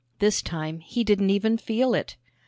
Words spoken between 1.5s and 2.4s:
feel it.